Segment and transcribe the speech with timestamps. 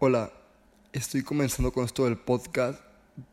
[0.00, 0.32] Hola,
[0.92, 2.80] estoy comenzando con esto del podcast.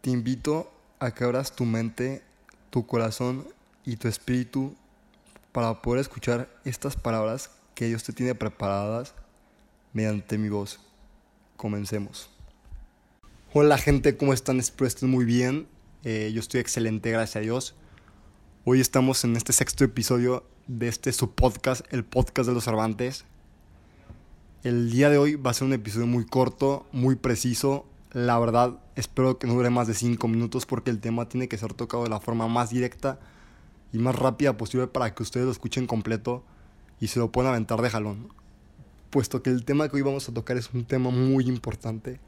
[0.01, 2.23] Te invito a que abras tu mente,
[2.71, 3.47] tu corazón
[3.85, 4.75] y tu espíritu
[5.51, 9.13] para poder escuchar estas palabras que Dios te tiene preparadas
[9.93, 10.79] mediante mi voz.
[11.55, 12.31] Comencemos.
[13.53, 14.59] Hola gente, ¿cómo están?
[14.59, 15.67] Espero estén muy bien.
[16.03, 17.75] Eh, yo estoy excelente, gracias a Dios.
[18.63, 23.23] Hoy estamos en este sexto episodio de este su podcast, el podcast de los Cervantes.
[24.65, 27.85] El día de hoy va a ser un episodio muy corto, muy preciso.
[28.13, 31.59] La verdad, espero que no dure más de 5 minutos porque el tema tiene que
[31.59, 33.19] ser tocado de la forma más directa
[33.93, 36.43] y más rápida posible para que ustedes lo escuchen completo
[36.99, 38.29] y se lo puedan aventar de jalón.
[39.11, 42.19] Puesto que el tema que hoy vamos a tocar es un tema muy importante.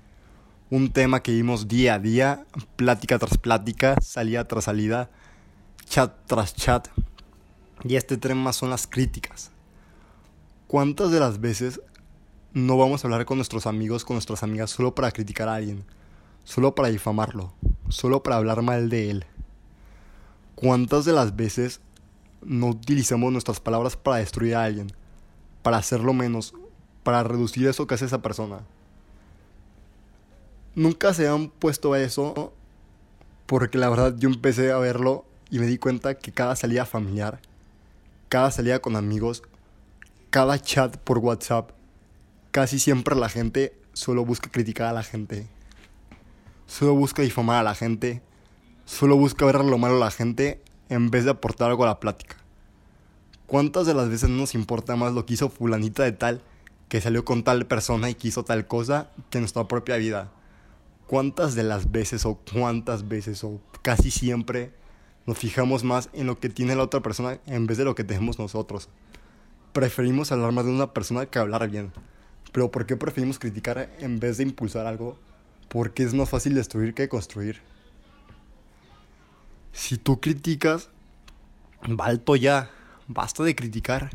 [0.70, 2.45] Un tema que vimos día a día,
[2.76, 5.09] plática tras plática, salida tras salida,
[5.86, 6.88] chat tras chat.
[7.84, 9.50] Y este tema son las críticas.
[10.67, 11.81] ¿Cuántas de las veces
[12.57, 15.84] no vamos a hablar con nuestros amigos, con nuestras amigas, solo para criticar a alguien,
[16.43, 17.53] solo para difamarlo,
[17.88, 19.25] solo para hablar mal de él.
[20.55, 21.81] ¿Cuántas de las veces
[22.41, 24.91] no utilizamos nuestras palabras para destruir a alguien,
[25.61, 26.55] para hacerlo menos,
[27.03, 28.61] para reducir eso que hace esa persona?
[30.73, 32.53] Nunca se han puesto a eso
[33.45, 37.39] porque la verdad yo empecé a verlo y me di cuenta que cada salida familiar,
[38.30, 39.44] cada salida con amigos,
[40.31, 41.77] cada chat por WhatsApp,
[42.52, 45.48] casi siempre la gente solo busca criticar a la gente.
[46.66, 48.22] Solo busca difamar a la gente.
[48.86, 52.00] Solo busca ver lo malo a la gente en vez de aportar algo a la
[52.00, 52.38] plática.
[53.48, 56.42] ¿Cuántas de las veces no nos importa más lo que hizo fulanita de tal
[56.89, 60.32] que salió con tal persona y que hizo tal cosa que nuestra propia vida?
[61.08, 64.73] ¿Cuántas de las veces o cuántas veces o casi siempre
[65.26, 68.04] nos fijamos más en lo que tiene la otra persona en vez de lo que
[68.04, 68.89] tenemos nosotros?
[69.72, 71.94] Preferimos hablar más de una persona que hablar bien.
[72.58, 75.16] Pero ¿por qué preferimos criticar en vez de impulsar algo?
[75.67, 77.61] Porque es más fácil destruir que construir.
[79.73, 80.89] Si tú criticas,
[81.87, 82.71] balto ya,
[83.08, 84.09] basta de criticar.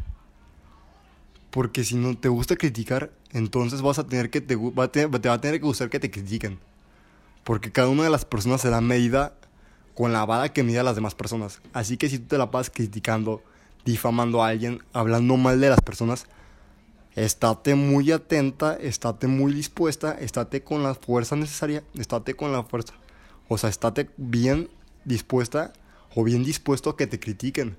[1.53, 5.09] Porque si no te gusta criticar, entonces vas a tener que te, va a tener,
[5.21, 6.59] te va a que gustar que te critiquen.
[7.45, 9.37] Porque cada una de las personas será medida
[9.95, 11.61] con la vara que mide a las demás personas.
[11.73, 13.41] Así que si tú te la pasas criticando,
[13.85, 16.27] difamando a alguien, hablando mal de las personas,
[17.15, 22.95] estate muy atenta, estate muy dispuesta, estate con la fuerza necesaria, estate con la fuerza.
[23.49, 24.71] O sea, estate bien
[25.05, 25.73] dispuesta
[26.15, 27.77] o bien dispuesto a que te critiquen.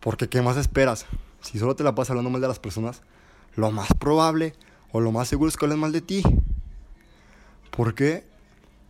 [0.00, 1.06] Porque ¿qué más esperas?
[1.40, 3.02] Si solo te la pasas hablando mal de las personas,
[3.54, 4.54] lo más probable
[4.90, 6.22] o lo más seguro es que hablen mal de ti.
[7.70, 8.24] ¿Por qué?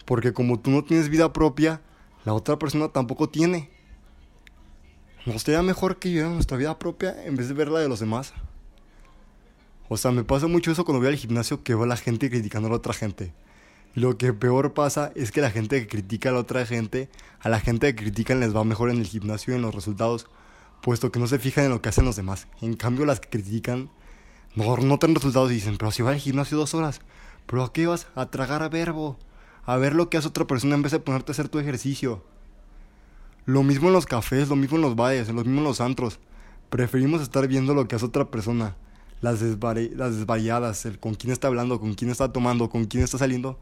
[0.05, 1.81] Porque como tú no tienes vida propia,
[2.25, 3.71] la otra persona tampoco tiene.
[5.27, 8.01] ¿No sería mejor que viviera nuestra vida propia en vez de ver la de los
[8.01, 8.33] demás?
[9.93, 12.31] O sea, me pasa mucho eso cuando voy al gimnasio que veo a la gente
[12.31, 13.35] criticando a la otra gente.
[13.95, 17.11] Lo que peor pasa es que la gente que critica a la otra gente,
[17.41, 20.29] a la gente que critican les va mejor en el gimnasio y en los resultados,
[20.81, 22.49] puesto que no se fijan en lo que hacen los demás.
[22.63, 23.91] En cambio, las que critican,
[24.55, 27.03] mejor no tienen resultados y dicen, pero si vas al gimnasio dos horas,
[27.45, 28.07] pero ¿a qué vas?
[28.15, 29.19] A tragar a verbo,
[29.67, 32.25] a ver lo que hace otra persona en vez de ponerte a hacer tu ejercicio.
[33.45, 36.19] Lo mismo en los cafés, lo mismo en los bares, lo mismo en los antros.
[36.71, 38.75] Preferimos estar viendo lo que hace otra persona
[39.23, 43.59] las, las desvariadas, con quién está hablando, con quién está tomando, con quién está saliendo,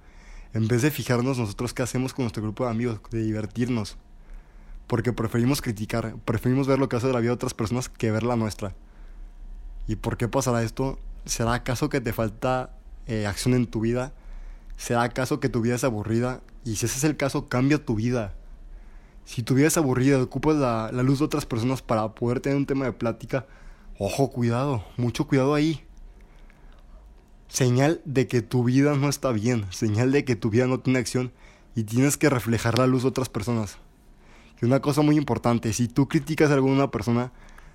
[0.54, 3.96] en vez de fijarnos nosotros qué hacemos con nuestro grupo de amigos, de divertirnos.
[4.86, 8.10] Porque preferimos criticar, preferimos ver lo que hace de la vida de otras personas que
[8.10, 8.74] ver la nuestra.
[9.86, 10.98] ¿Y por qué pasará esto?
[11.26, 12.70] ¿Será acaso que te falta
[13.06, 14.14] eh, acción en tu vida?
[14.78, 16.40] ¿Será acaso que tu vida es aburrida?
[16.64, 18.34] Y si ese es el caso, cambia tu vida.
[19.26, 22.56] Si tu vida es aburrida, ocupas la, la luz de otras personas para poder tener
[22.56, 23.46] un tema de plática,
[24.02, 25.84] Ojo, cuidado, mucho cuidado ahí.
[27.48, 30.98] Señal de que tu vida no está bien, señal de que tu vida no tiene
[30.98, 31.32] acción
[31.74, 33.76] y tienes que reflejar la luz de otras personas.
[34.62, 37.30] Y una cosa muy importante, si tú criticas a alguna persona,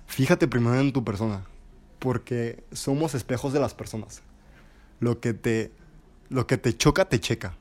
[0.08, 1.46] fíjate primero en tu persona,
[2.00, 4.22] porque somos espejos de las personas.
[4.98, 5.70] Lo que te,
[6.28, 7.54] lo que te choca, te checa.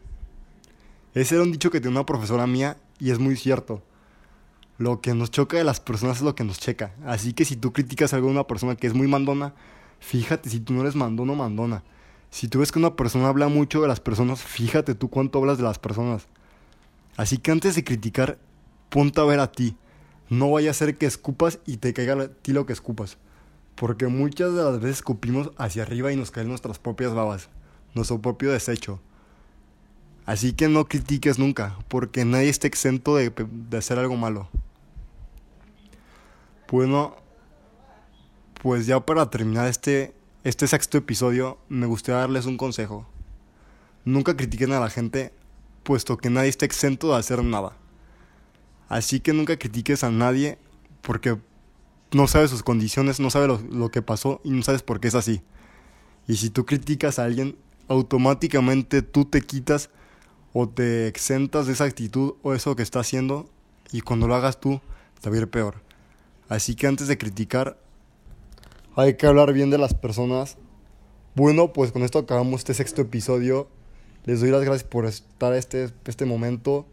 [1.13, 3.83] Ese era un dicho que tiene una profesora mía y es muy cierto.
[4.77, 6.93] Lo que nos choca de las personas es lo que nos checa.
[7.05, 9.53] Así que si tú criticas a alguna persona que es muy mandona,
[9.99, 11.83] fíjate si tú no eres mandona o mandona.
[12.29, 15.57] Si tú ves que una persona habla mucho de las personas, fíjate tú cuánto hablas
[15.57, 16.27] de las personas.
[17.15, 18.37] Así que antes de criticar,
[18.89, 19.77] ponte a ver a ti.
[20.29, 23.17] No vaya a ser que escupas y te caiga a ti lo que escupas.
[23.75, 27.49] Porque muchas de las veces escupimos hacia arriba y nos caen nuestras propias babas,
[27.93, 28.99] nuestro propio desecho.
[30.25, 34.49] Así que no critiques nunca, porque nadie está exento de, de hacer algo malo.
[36.71, 37.15] Bueno,
[38.61, 43.07] pues ya para terminar este, este sexto episodio, me gustaría darles un consejo.
[44.03, 45.31] Nunca critiquen a la gente,
[45.83, 47.77] puesto que nadie está exento de hacer nada.
[48.89, 50.57] Así que nunca critiques a nadie
[51.01, 51.37] porque
[52.11, 55.15] no sabes sus condiciones, no sabes lo, que pasó y no sabes por qué es
[55.15, 55.43] así.
[56.27, 57.57] Y si tú criticas a alguien,
[57.87, 59.91] automáticamente tú te quitas
[60.51, 63.47] o te exentas de esa actitud o eso que está haciendo
[63.91, 64.81] y cuando lo hagas tú
[65.21, 65.84] te va a ir peor.
[66.49, 67.77] Así que antes de criticar,
[68.95, 70.57] hay que hablar bien de las personas.
[71.35, 73.67] Bueno, pues con esto acabamos este sexto episodio.
[74.25, 76.85] Les doy las gracias por estar este, este momento.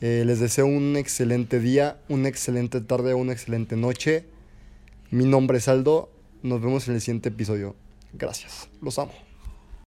[0.00, 4.26] Eh, les deseo un excelente día, una excelente tarde, una excelente noche.
[5.10, 6.10] Mi nombre es Aldo.
[6.42, 7.74] Nos vemos en el siguiente episodio.
[8.12, 8.68] Gracias.
[8.82, 9.25] Los amo.